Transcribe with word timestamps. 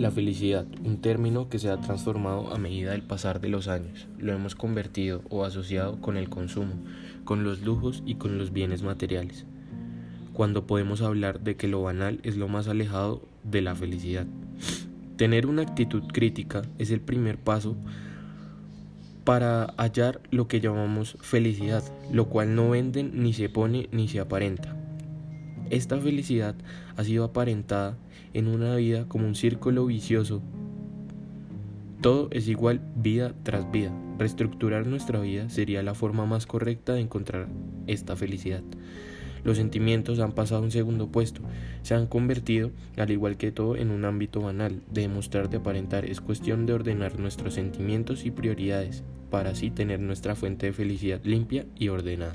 La 0.00 0.10
felicidad, 0.10 0.64
un 0.82 1.02
término 1.02 1.50
que 1.50 1.58
se 1.58 1.68
ha 1.68 1.78
transformado 1.78 2.54
a 2.54 2.58
medida 2.58 2.92
del 2.92 3.02
pasar 3.02 3.38
de 3.38 3.50
los 3.50 3.68
años. 3.68 4.08
Lo 4.16 4.32
hemos 4.32 4.54
convertido 4.54 5.20
o 5.28 5.44
asociado 5.44 6.00
con 6.00 6.16
el 6.16 6.30
consumo, 6.30 6.72
con 7.24 7.44
los 7.44 7.60
lujos 7.60 8.02
y 8.06 8.14
con 8.14 8.38
los 8.38 8.50
bienes 8.50 8.82
materiales. 8.82 9.44
Cuando 10.32 10.66
podemos 10.66 11.02
hablar 11.02 11.40
de 11.40 11.56
que 11.56 11.68
lo 11.68 11.82
banal 11.82 12.18
es 12.22 12.38
lo 12.38 12.48
más 12.48 12.66
alejado 12.66 13.28
de 13.44 13.60
la 13.60 13.74
felicidad. 13.74 14.26
Tener 15.16 15.44
una 15.44 15.60
actitud 15.60 16.04
crítica 16.04 16.62
es 16.78 16.90
el 16.90 17.02
primer 17.02 17.36
paso 17.36 17.76
para 19.24 19.66
hallar 19.76 20.22
lo 20.30 20.48
que 20.48 20.62
llamamos 20.62 21.18
felicidad, 21.20 21.84
lo 22.10 22.30
cual 22.30 22.54
no 22.54 22.70
venden 22.70 23.22
ni 23.22 23.34
se 23.34 23.50
pone 23.50 23.90
ni 23.92 24.08
se 24.08 24.20
aparenta. 24.20 24.79
Esta 25.70 25.98
felicidad 25.98 26.56
ha 26.96 27.04
sido 27.04 27.22
aparentada 27.22 27.96
en 28.34 28.48
una 28.48 28.74
vida 28.74 29.06
como 29.06 29.28
un 29.28 29.36
círculo 29.36 29.86
vicioso. 29.86 30.42
Todo 32.00 32.28
es 32.32 32.48
igual 32.48 32.80
vida 32.96 33.34
tras 33.44 33.70
vida. 33.70 33.92
Reestructurar 34.18 34.88
nuestra 34.88 35.20
vida 35.20 35.48
sería 35.48 35.84
la 35.84 35.94
forma 35.94 36.26
más 36.26 36.46
correcta 36.46 36.94
de 36.94 37.02
encontrar 37.02 37.46
esta 37.86 38.16
felicidad. 38.16 38.62
Los 39.44 39.58
sentimientos 39.58 40.18
han 40.18 40.32
pasado 40.32 40.60
a 40.60 40.64
un 40.64 40.72
segundo 40.72 41.08
puesto, 41.08 41.40
se 41.82 41.94
han 41.94 42.08
convertido, 42.08 42.72
al 42.96 43.10
igual 43.10 43.36
que 43.36 43.52
todo, 43.52 43.76
en 43.76 43.90
un 43.90 44.04
ámbito 44.04 44.40
banal, 44.40 44.82
de 44.90 45.02
demostrar, 45.02 45.48
de 45.48 45.58
aparentar. 45.58 46.04
Es 46.04 46.20
cuestión 46.20 46.66
de 46.66 46.74
ordenar 46.74 47.18
nuestros 47.18 47.54
sentimientos 47.54 48.26
y 48.26 48.32
prioridades, 48.32 49.02
para 49.30 49.50
así 49.50 49.70
tener 49.70 50.00
nuestra 50.00 50.34
fuente 50.34 50.66
de 50.66 50.72
felicidad 50.72 51.20
limpia 51.24 51.64
y 51.76 51.88
ordenada. 51.88 52.34